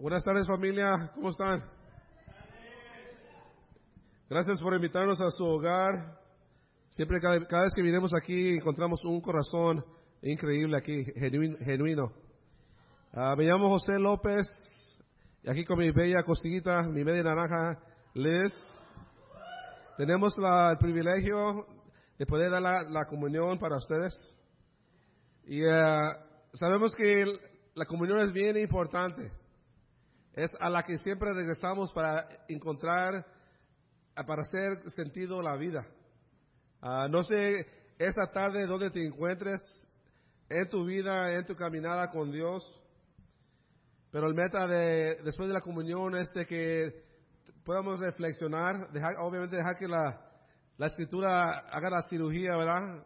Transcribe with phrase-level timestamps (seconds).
[0.00, 1.64] Buenas tardes familia, ¿cómo están?
[4.30, 6.18] Gracias por invitarnos a su hogar.
[6.90, 9.84] Siempre, cada, cada vez que vinimos aquí, encontramos un corazón
[10.22, 11.56] increíble aquí, genuino.
[11.58, 12.12] genuino.
[13.12, 14.46] Ah, me llamo José López,
[15.42, 17.80] y aquí con mi bella costillita, mi media naranja,
[18.14, 18.52] Liz.
[19.96, 21.66] Tenemos la- el privilegio
[22.18, 24.14] de poder dar la, comunión para ustedes.
[25.44, 26.12] Y eh,
[26.52, 27.24] sabemos que
[27.74, 29.32] la comunión es bien importante.
[30.38, 33.26] Es a la que siempre regresamos para encontrar,
[34.14, 35.84] ah, para hacer sentido la vida.
[36.80, 37.66] Ah, no sé
[37.98, 39.60] esta tarde dónde te encuentres
[40.48, 42.62] en tu vida, en tu caminada con Dios,
[44.12, 47.02] pero el meta de después de la comunión es que
[47.64, 50.20] podamos reflexionar, dejar, obviamente dejar que la,
[50.76, 53.04] la escritura haga la cirugía, ¿verdad?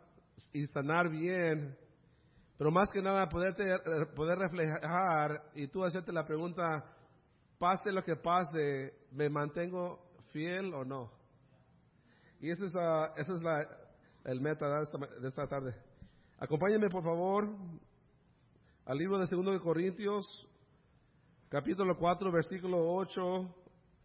[0.52, 1.78] Y sanar bien,
[2.58, 3.78] pero más que nada poderte, eh,
[4.14, 6.84] poder reflejar y tú hacerte la pregunta,
[7.62, 10.00] pase lo que pase, ¿me mantengo
[10.32, 11.12] fiel o no?
[12.40, 12.74] Y ese es,
[13.16, 13.64] ese es la,
[14.24, 15.72] el meta de esta, de esta tarde.
[16.40, 17.48] Acompáñenme, por favor,
[18.84, 20.26] al libro de 2 de Corintios,
[21.48, 23.22] capítulo 4, versículo 8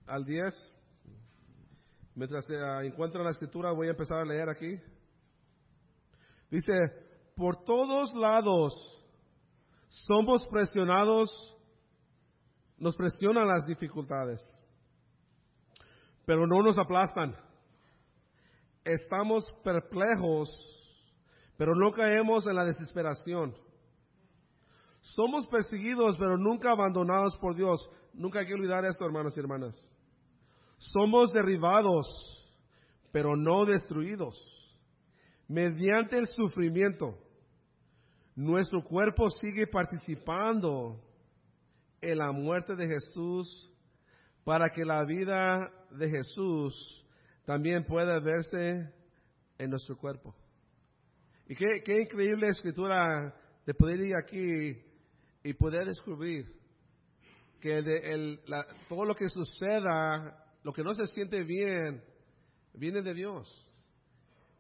[0.05, 0.53] al 10.
[2.13, 4.79] Mientras se ah, encuentran la escritura, voy a empezar a leer aquí.
[6.51, 6.73] Dice,
[7.35, 8.75] por todos lados
[9.89, 11.56] somos presionados,
[12.77, 14.41] nos presionan las dificultades,
[16.25, 17.35] pero no nos aplastan.
[18.83, 20.49] Estamos perplejos,
[21.57, 23.55] pero no caemos en la desesperación.
[25.01, 27.79] Somos perseguidos, pero nunca abandonados por Dios.
[28.13, 29.75] Nunca hay que olvidar esto, hermanos y hermanas.
[30.77, 32.05] Somos derribados,
[33.11, 34.35] pero no destruidos.
[35.47, 37.17] Mediante el sufrimiento,
[38.35, 41.01] nuestro cuerpo sigue participando
[42.01, 43.71] en la muerte de Jesús
[44.43, 47.05] para que la vida de Jesús
[47.45, 48.89] también pueda verse
[49.57, 50.35] en nuestro cuerpo.
[51.47, 53.33] Y qué, increíble escritura
[53.65, 54.81] de poder ir aquí
[55.43, 56.45] y poder descubrir
[57.59, 62.03] que el- la- todo lo que suceda, lo que no se siente bien,
[62.73, 63.63] viene de Dios.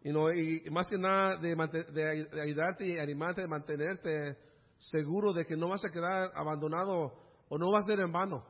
[0.03, 4.37] Y, más que nada de ayudarte y animarte, de mantenerte
[4.79, 8.43] seguro de que no vas a quedar abandonado o no va a ser en vano.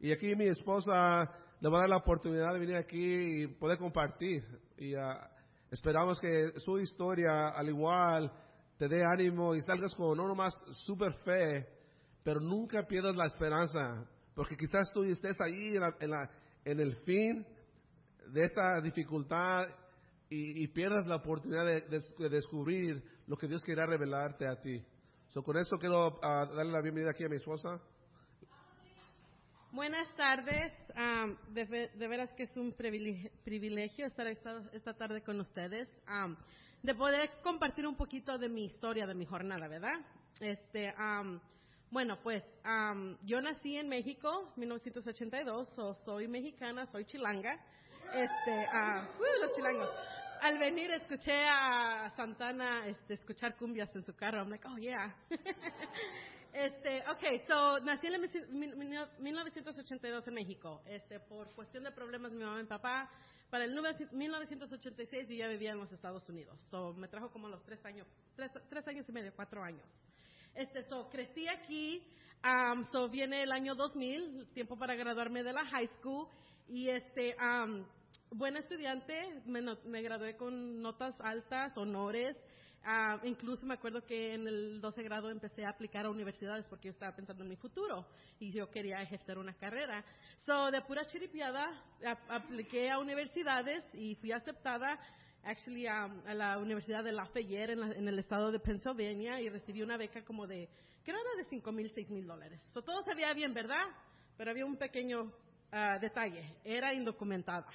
[0.00, 1.24] Y aquí mi esposa
[1.60, 4.44] le va a dar la oportunidad de venir aquí y poder compartir.
[4.76, 5.28] Y ah,
[5.70, 8.30] esperamos que su historia, al igual,
[8.78, 10.54] te dé ánimo y salgas con no nomás
[10.86, 11.66] super fe,
[12.22, 14.06] pero nunca pierdas la esperanza.
[14.34, 16.30] Porque quizás tú estés ahí en, la- en la-
[16.64, 17.44] en el fin
[18.32, 19.64] de esta dificultad
[20.30, 24.60] y, y pierdas la oportunidad de, de- de descubrir lo que Dios quiera revelarte a
[24.60, 24.80] ti.
[25.30, 27.80] So, con esto quiero ah, darle la bienvenida aquí a mi esposa.
[29.72, 30.72] Buenas tardes.
[30.94, 35.88] Am, de, de veras que es un privilegio, estar esta, esta tarde con ustedes.
[36.06, 36.36] Am,
[36.82, 40.00] de poder compartir un poquito de mi historia, de mi jornada, ¿verdad?
[40.40, 41.38] Este, am,
[41.90, 42.42] bueno, pues
[43.24, 47.58] yo nací en México, 1982, so, soy mexicana, soy chilanga.
[48.14, 49.90] Este, ah, uh, los chilangos.
[50.40, 54.38] Al venir escuché a Santana este, escuchar cumbias en su carro.
[54.38, 55.14] I'm like, oh yeah.
[56.52, 58.20] Este, okay, so nací en el
[58.50, 60.82] mil- mil- 1982 en México.
[60.86, 63.10] Este, por cuestión de problemas mi mamá y mi papá,
[63.50, 66.58] para el nueve- 1986 yo ya vivía en los Estados Unidos.
[66.70, 69.86] So me trajo como los tres años, tres, tres años y medio, cuatro años.
[70.54, 72.02] Este, so crecí aquí.
[72.44, 76.28] um, so viene el año 2000, tiempo para graduarme de la high school
[76.68, 77.84] y este, um,
[78.56, 82.36] estudiante, me, me gradué con notas altas, honores.
[82.84, 86.88] Ah, incluso me acuerdo que en el 12 grado empecé a aplicar a universidades porque
[86.88, 88.06] yo estaba pensando en mi futuro
[88.38, 90.04] y yo quería ejercer una carrera.
[90.46, 91.68] So, de pura chiripiada,
[92.06, 94.98] ap- apliqué a universidades y fui aceptada
[95.42, 99.48] actually um, a la Universidad de Lafayette en, la- en el estado de Pennsylvania y
[99.48, 100.68] recibí una beca como de,
[101.02, 102.60] creo era de 5 mil, 6 mil dólares.
[102.72, 103.84] So, todo se veía bien, ¿verdad?
[104.36, 105.30] Pero había un pequeño
[105.72, 107.66] ah, detalle, era indocumentada.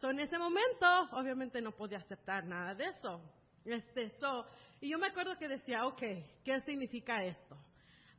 [0.00, 3.20] So, en ese momento, obviamente no podía aceptar nada de eso.
[3.64, 4.46] Este, so,
[4.80, 6.02] y yo me acuerdo que decía, ok,
[6.44, 7.56] ¿qué significa esto?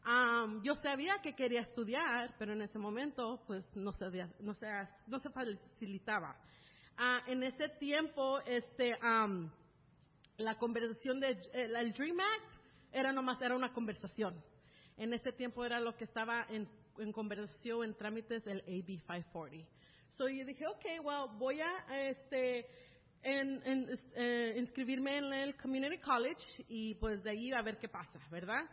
[0.05, 4.05] Am, yo sabía que quería estudiar, pero en ese momento, pues, no se,
[4.39, 4.67] no se,
[5.07, 6.35] no se facilitaba.
[6.97, 9.51] Ah, en ese tiempo, este, am,
[10.37, 12.53] la conversación de, el, el Dream Act
[12.91, 14.41] era nomás, era una conversación.
[14.97, 16.67] En ese tiempo era lo que estaba en,
[16.97, 19.67] en conversación, en trámites, el AB 540.
[20.17, 22.67] So yo dije, ok, well, voy a este,
[23.23, 27.87] en, en, eh, inscribirme en el Community College y pues de ahí a ver qué
[27.87, 28.63] pasa, ¿verdad?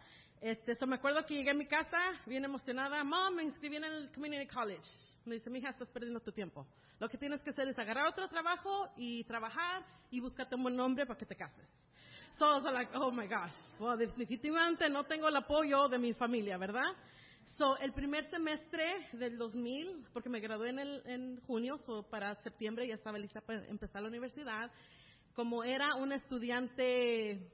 [0.41, 3.05] Este, me acuerdo que llegué a mi casa bien emocionada.
[3.05, 4.89] Mom, me inscribí en el Community College.
[5.27, 6.67] Me dice, mija, estás perdiendo tu tiempo.
[6.99, 10.77] Lo que tienes que hacer es agarrar otro trabajo y trabajar y buscarte un buen
[10.77, 11.69] nombre para que te cases.
[12.39, 13.53] So I like, oh my gosh.
[13.79, 16.91] Well, definitivamente no tengo el apoyo de mi familia, ¿verdad?
[17.57, 22.35] So, el primer semestre del 2000, porque me gradué en, el, en junio, so para
[22.37, 24.71] septiembre ya estaba lista para empezar la universidad.
[25.35, 27.51] Como era una estudiante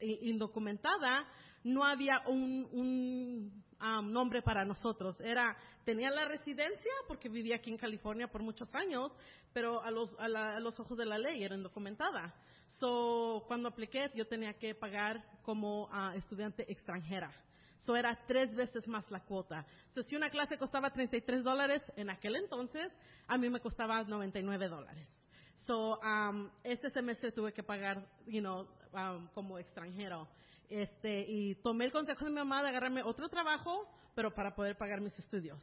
[0.00, 1.26] indocumentada,
[1.64, 5.18] no había un, un um, nombre para nosotros.
[5.20, 9.12] Era, tenía la residencia porque vivía aquí en California por muchos años,
[9.52, 12.34] pero a los, a, la, a los ojos de la ley era indocumentada.
[12.78, 17.30] So, cuando apliqué, yo tenía que pagar como uh, estudiante extranjera.
[17.80, 19.66] So, era tres veces más la cuota.
[19.94, 22.92] So, si una clase costaba 33 dólares en aquel entonces,
[23.26, 25.08] a mí me costaba 99 dólares.
[25.66, 30.28] So, um, ese semestre tuve que pagar, you know, um, como extranjero.
[30.68, 34.76] Este, y tomé el consejo de mi mamá de agarrarme otro trabajo, pero para poder
[34.76, 35.58] pagar mis estudios.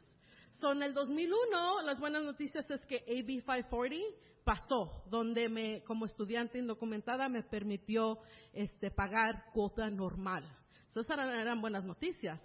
[0.60, 6.06] So, en el 2001, las buenas noticias es que AB 540 pasó, donde me, como
[6.06, 8.18] estudiante indocumentada, me permitió
[8.52, 10.44] este, pagar cuota normal.
[11.00, 12.40] Esas eran, buenas noticias.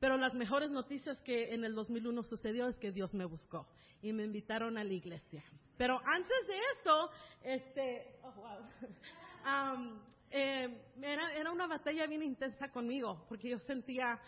[0.00, 3.66] Pero las mejores noticias que en el 2001 sucedió es que Dios me buscó
[4.02, 5.42] y me invitaron a la iglesia.
[5.78, 7.10] Pero antes de esto,
[7.42, 10.00] este, oh, wow.
[10.30, 14.20] eh, era, era, una batalla bien intensa conmigo, porque yo sentía,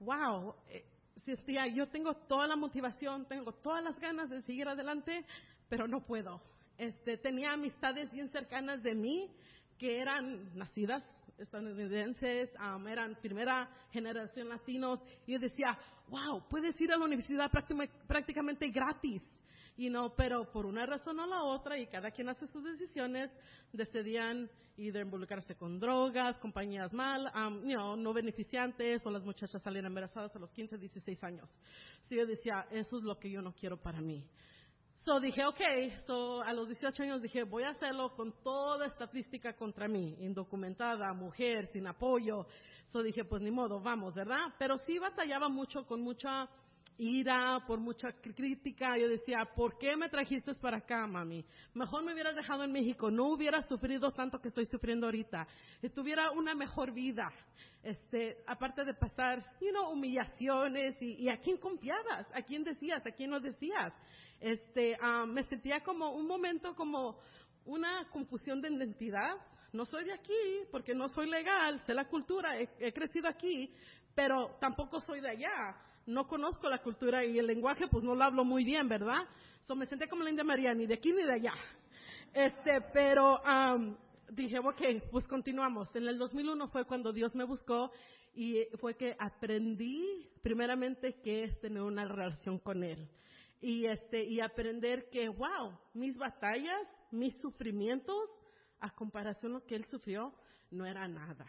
[0.00, 0.84] wow, eh,
[1.24, 5.24] sentía, yo tengo toda la motivación, tengo todas las ganas de seguir adelante,
[5.68, 6.40] pero no puedo.
[6.78, 9.30] Este, tenía amistades bien cercanas de mí
[9.78, 11.02] que eran nacidas
[11.38, 15.78] estadounidenses, um, eran primera generación latinos, y yo decía,
[16.08, 17.50] wow, puedes ir a la universidad
[18.06, 19.22] prácticamente gratis.
[19.76, 23.28] You know, pero por una razón o la otra, y cada quien hace sus decisiones,
[23.72, 29.60] decidían ir involucrarse con drogas, compañías mal, um, you know, no beneficiantes, o las muchachas
[29.62, 31.48] salían embarazadas a los 15, 16 años.
[32.02, 34.24] So yo decía, eso es lo que yo no quiero para mí.
[35.04, 35.60] So dije, ok,
[36.06, 41.12] so a los 18 años dije, voy a hacerlo con toda estadística contra mí, indocumentada,
[41.12, 42.46] mujer, sin apoyo.
[42.88, 44.54] So dije, pues ni modo, vamos, ¿verdad?
[44.58, 46.48] Pero sí batallaba mucho con mucha
[46.98, 48.96] ira, por mucha crítica.
[48.98, 51.44] Yo decía, ¿por qué me trajiste para acá, mami?
[51.74, 55.46] Mejor me hubieras dejado en México, no hubiera sufrido tanto que estoy sufriendo ahorita.
[55.94, 57.32] Tuviera una mejor vida.
[57.82, 63.04] Este, aparte de pasar, you know, humillaciones y, y a quién confiabas, a quién decías,
[63.06, 63.92] a quién no decías
[64.44, 67.18] este, um, me sentía como un momento como
[67.64, 69.36] una confusión de identidad.
[69.72, 73.74] No soy de aquí porque no soy legal, sé la cultura, he, crecido aquí,
[74.14, 75.76] pero tampoco soy de allá.
[76.06, 79.26] No conozco la cultura y el lenguaje, pues no lo hablo muy bien, ¿verdad?
[79.62, 81.54] So me senté como la India María, ni de aquí ni de allá.
[82.32, 83.96] Este, pero um,
[84.30, 85.94] dije, ok, pues continuamos.
[85.94, 87.90] En el 2001 fue cuando Dios me buscó
[88.34, 93.08] y fue que aprendí primeramente qué es tener una relación con Él
[93.64, 98.28] y este y aprender que wow mis batallas mis sufrimientos
[98.80, 100.34] a comparación de lo que él sufrió
[100.70, 101.46] no era nada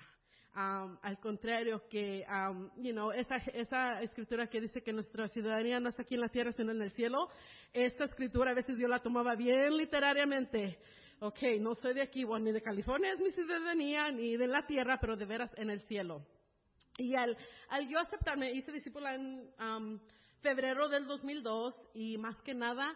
[0.56, 5.80] um, al contrario que um, you know esa esa escritura que dice que nuestra ciudadanía
[5.80, 7.30] no está aquí en la tierra sino en el cielo
[7.74, 10.80] esta escritura a veces yo la tomaba bien literariamente.
[11.20, 14.66] Ok no soy de aquí bueno, ni de California es mi ciudadanía ni de la
[14.66, 16.26] tierra pero de veras en el cielo.
[16.98, 17.38] Y al,
[17.70, 20.00] al yo aceptarme hice discípula en um,
[20.46, 22.96] febrero del 2002 y más que nada,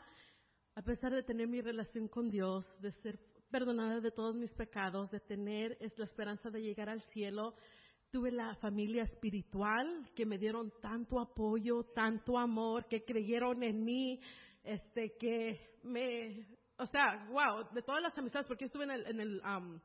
[0.75, 5.09] a pesar de tener mi relación con Dios, de ser perdonada de todos mis pecados,
[5.11, 7.55] de tener la esperanza de llegar al cielo,
[8.11, 14.19] tuve la familia espiritual que me dieron tanto apoyo, tanto amor, que creyeron en mí,
[14.63, 16.45] este, que me,
[16.77, 19.79] o sea, wow, de todas las amistades, porque yo estuve en el, en el, um,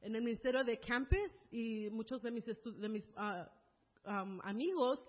[0.00, 5.00] en el ministerio de campus y muchos de mis, de mis uh, um, amigos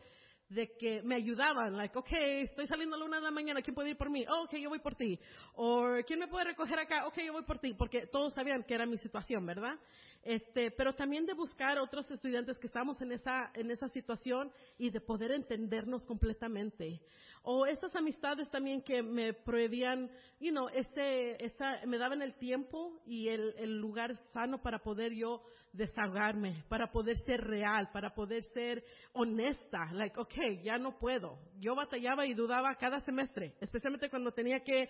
[0.52, 3.74] de que me ayudaban, like, ok, estoy saliendo a la una de la mañana, ¿quién
[3.74, 4.26] puede ir por mí?
[4.28, 5.18] Oh, ok, yo voy por ti.
[5.56, 7.08] O, ¿quién me puede recoger acá?
[7.08, 9.80] Ok, yo voy por ti, porque todos sabían que era mi situación, ¿verdad?
[10.24, 14.92] Este, pero también de buscar otros estudiantes que estamos en esa, en esa situación y
[14.92, 17.02] de poder entendernos completamente.
[17.44, 23.02] O esas amistades también que me prohibían, you know, ese, esa, me daban el tiempo
[23.06, 25.42] y el, el lugar sano para poder yo
[25.74, 29.92] desahogarme, para poder ser real, para poder ser honesta.
[29.94, 31.40] Like, okay, ya no puedo.
[31.60, 34.88] Yo batallaba y dudaba cada semestre, especialmente cuando tenía que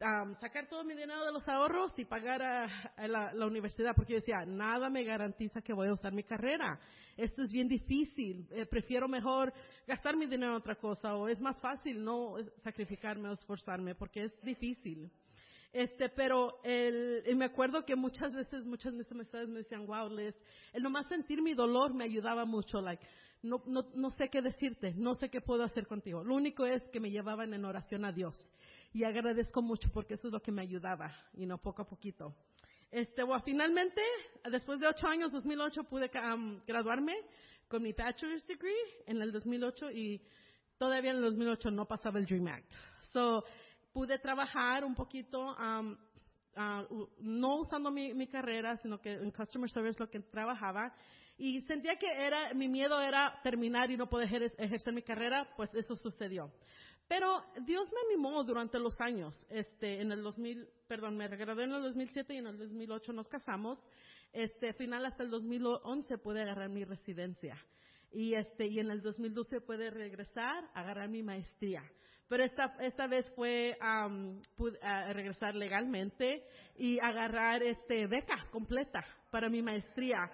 [0.00, 4.18] um, sacar todo mi dinero de los ahorros y pagar a, la, universidad, porque yo
[4.18, 6.78] decía, nada me garantiza que voy a usar mi carrera
[7.18, 9.52] esto es bien difícil, eh, prefiero mejor
[9.88, 14.22] gastar mi dinero en otra cosa o es más fácil no sacrificarme o esforzarme porque
[14.22, 15.10] es difícil.
[15.72, 20.08] Este, pero el, me acuerdo que muchas veces, muchas de mis amistades me decían, wow,
[20.08, 20.34] Les,
[20.72, 23.04] el nomás sentir mi dolor me ayudaba mucho, like,
[23.42, 26.24] no, no, no sé qué decirte, no sé qué puedo hacer contigo.
[26.24, 28.50] Lo único es que me llevaban en oración a Dios.
[28.92, 32.34] Y agradezco mucho porque eso es lo que me ayudaba, y no poco a poquito.
[32.90, 34.00] Este, bueno, finalmente,
[34.50, 37.14] después de ocho años, 2008, pude um, graduarme
[37.68, 38.72] con mi bachelor's degree
[39.06, 40.22] en el 2008 y
[40.78, 42.72] todavía en el 2008 no pasaba el Dream Act.
[43.12, 43.44] So,
[43.92, 45.96] pude trabajar un poquito, um,
[46.56, 50.94] uh, no usando mi, mi, carrera, sino que en customer service lo que trabajaba.
[51.38, 55.72] Y sentía que era, mi miedo era terminar y no poder ejercer mi carrera, pues
[55.74, 56.52] eso sucedió.
[57.06, 59.40] Pero Dios me animó durante los años.
[59.48, 63.28] Este, en el 2000, perdón, me gradué en el 2007 y en el 2008 nos
[63.28, 63.78] casamos.
[64.32, 67.56] Este, final hasta el 2011 pude agarrar mi residencia.
[68.10, 71.82] Y este, y en el 2012 pude regresar, agarrar mi maestría.
[72.28, 74.78] Pero esta, esta vez fue um, pude,
[75.12, 76.44] regresar legalmente
[76.76, 80.30] y agarrar este beca completa para mi maestría.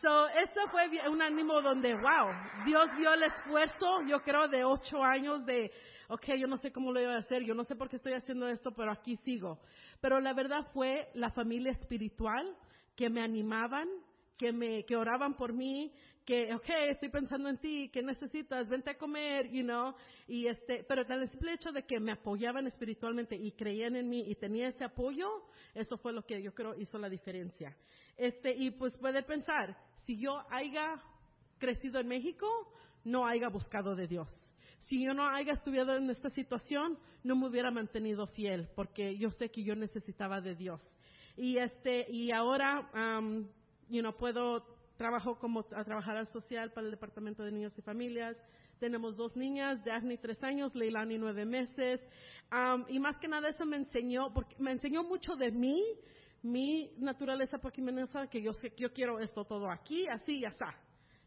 [0.00, 5.02] So, esto fue un ánimo donde, wow, Dios vio el esfuerzo, yo creo, de ocho
[5.02, 5.70] años de
[6.10, 8.14] ok, yo no sé cómo lo iba a hacer, yo no sé por qué estoy
[8.14, 9.60] haciendo esto, pero aquí sigo.
[10.00, 12.56] Pero la verdad fue la familia espiritual
[12.96, 13.88] que me animaban,
[14.36, 15.92] que me, que oraban por mí,
[16.24, 18.68] que, ok, estoy pensando en ti, ¿qué necesitas?
[18.68, 19.94] Vente a comer, you know,
[20.26, 24.24] y este, pero el simple hecho de que me apoyaban espiritualmente y creían en mí
[24.26, 25.28] y tenía ese apoyo,
[25.74, 27.76] eso fue lo que yo creo hizo la diferencia.
[28.20, 31.02] Este, y pues puede pensar, si yo haya
[31.58, 32.46] crecido en México,
[33.04, 34.28] no haya buscado de Dios
[34.90, 39.30] si yo no haya estudiado en esta situación, no me hubiera mantenido fiel, porque yo
[39.30, 40.80] sé que yo necesitaba de Dios.
[41.36, 43.46] Y este, y ahora, um,
[43.88, 47.82] you know, puedo, trabajo como a trabajar al social para el Departamento de Niños y
[47.82, 48.36] Familias.
[48.80, 52.00] Tenemos dos niñas, Daphne tres años, Leilani nueve meses.
[52.88, 55.82] Y más que nada eso me enseñó, porque me enseñó mucho de mí,
[56.42, 60.64] mi naturaleza poquimenosa, que yo sé que yo quiero esto todo aquí, así y así.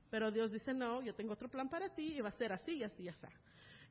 [0.10, 2.78] Pero Dios dice, no, yo tengo otro plan para ti y va a ser así
[2.78, 3.28] y así y así.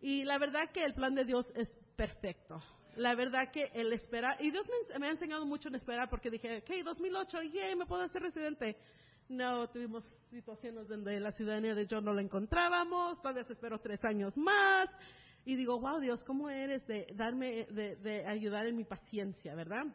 [0.01, 2.61] Y la verdad que el plan de Dios es perfecto.
[2.97, 4.67] La verdad que el esperar, y Dios
[4.99, 8.77] me, ha enseñado mucho en esperar porque dije, ok, 2008, yay, me puedo hacer residente.
[9.29, 14.05] No, tuvimos situaciones donde la ciudadanía de John no la encontrábamos, todavía se esperó tres
[14.05, 14.91] años más.
[15.45, 19.87] Y digo, wow, Dios, ¿cómo eres de darme, de ayudar en mi paciencia, verdad?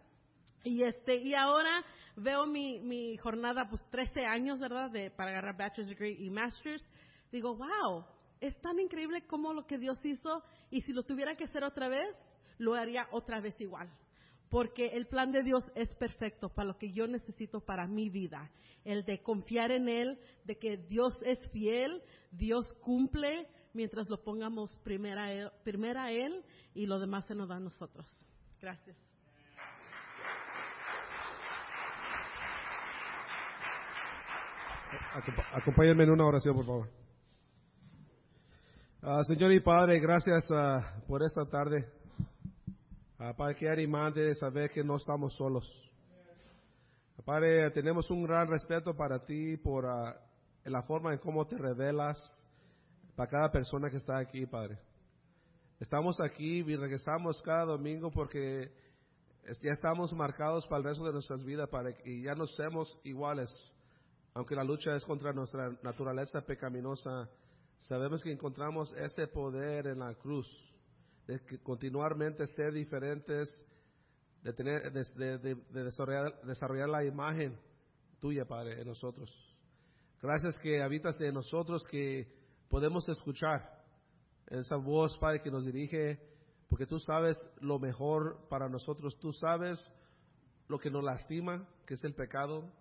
[0.68, 1.84] Y este, y ahora
[2.18, 4.92] veo mi, mi jornada, pues 13 años, ¿verdad?
[4.92, 6.86] De, para agarrar bachelor's degree y master's.
[7.32, 8.04] Digo, wow,
[8.42, 11.88] es tan increíble como lo que Dios hizo y si lo tuviera que hacer otra
[11.88, 12.16] vez,
[12.58, 13.90] lo haría otra vez igual.
[14.50, 18.52] Porque el plan de Dios es perfecto para lo que yo necesito para mi vida.
[18.84, 24.78] El de confiar en Él, de que Dios es fiel, Dios cumple, mientras lo pongamos
[24.84, 26.44] primero a Él, primero a él
[26.74, 28.06] y lo demás se nos da a nosotros.
[28.60, 28.98] Gracias.
[35.53, 36.89] Acompáñenme en una oración, por favor.
[39.03, 41.88] Uh, Señor y Padre, gracias uh, por esta tarde.
[43.20, 45.70] Uh, Padre, que animante saber que no estamos solos.
[47.25, 52.17] Padre, tenemos un gran respeto para ti por la forma en cómo te revelas
[53.15, 54.77] para cada persona que está aquí, Padre.
[55.79, 58.72] Estamos aquí y regresamos cada domingo porque
[59.62, 63.53] ya estamos marcados para el resto de nuestras vidas para y ya no seamos iguales.
[64.38, 67.27] Aunque la lucha es contra nuestra naturaleza pecaminosa,
[67.79, 70.48] sabemos que encontramos ese poder en la cruz,
[71.25, 73.50] de continuamente ser diferentes,
[74.44, 75.56] de, tener, de,
[76.44, 77.58] desarrollar, la imagen
[78.20, 79.27] tuya, Padre, en nosotros.
[80.22, 82.32] Gracias que habitas en nosotros, que
[82.70, 83.84] podemos escuchar
[84.46, 86.20] esa voz, Padre, que nos dirige,
[86.70, 89.84] porque tú sabes lo mejor para nosotros, tú sabes
[90.67, 92.72] lo que nos lastima, que es el pecado,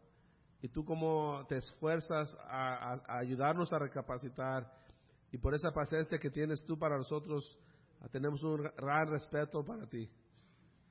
[0.66, 4.68] y tú como te esfuerzas a ayudarnos a recapacitar
[5.30, 7.56] y por esa paciencia que tienes tú para nosotros,
[8.10, 10.10] tenemos un gran respeto para ti.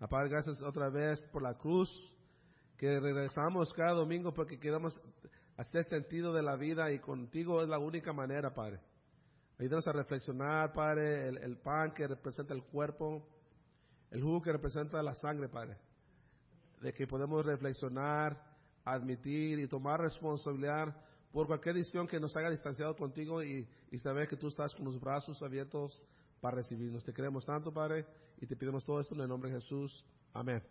[0.10, 1.89] Padre, gracias otra vez por la cruz,
[2.77, 4.98] que regresamos cada domingo porque queremos
[5.58, 8.79] hacer sentido de la vida y contigo es la única manera, Padre.
[9.60, 13.27] Ayúdanos a reflexionar, Padre, el, el pan que representa el cuerpo,
[14.10, 15.75] el jugo que representa la sangre, Padre.
[16.79, 18.55] De que podemos reflexionar,
[18.86, 20.96] admitir y tomar responsabilidad
[21.32, 25.00] por cualquier decisión que nos haga distanciado contigo y, saber que tú estás con los
[25.00, 26.06] brazos abiertos
[26.42, 27.04] para recibirnos.
[27.04, 28.06] Te queremos tanto, Padre,
[28.42, 30.06] y te pedimos todo esto en el nombre de Jesús.
[30.34, 30.62] Amén.